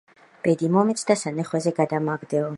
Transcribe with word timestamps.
ბედი 0.47 0.69
მომეც 0.77 1.03
და 1.11 1.17
სანეხვეზე 1.25 1.77
გადამაგდეო. 1.83 2.49